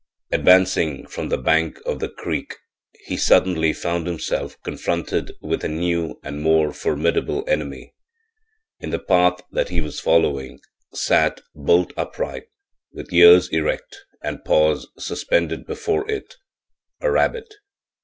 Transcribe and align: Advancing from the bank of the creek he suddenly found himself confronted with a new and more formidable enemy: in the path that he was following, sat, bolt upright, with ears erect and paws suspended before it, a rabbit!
Advancing 0.31 1.05
from 1.05 1.29
the 1.29 1.37
bank 1.37 1.77
of 1.85 1.99
the 1.99 2.09
creek 2.09 2.55
he 3.05 3.15
suddenly 3.15 3.71
found 3.71 4.07
himself 4.07 4.57
confronted 4.63 5.33
with 5.43 5.63
a 5.63 5.67
new 5.67 6.19
and 6.23 6.41
more 6.41 6.73
formidable 6.73 7.43
enemy: 7.47 7.93
in 8.79 8.89
the 8.89 8.97
path 8.97 9.41
that 9.51 9.69
he 9.69 9.79
was 9.79 9.99
following, 9.99 10.59
sat, 10.91 11.39
bolt 11.53 11.93
upright, 11.95 12.47
with 12.91 13.13
ears 13.13 13.47
erect 13.49 13.99
and 14.23 14.43
paws 14.43 14.87
suspended 14.97 15.67
before 15.67 16.09
it, 16.09 16.33
a 16.99 17.11
rabbit! 17.11 17.53